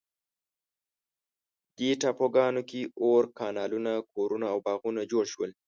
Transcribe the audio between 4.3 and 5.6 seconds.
او باغونه جوړ شول.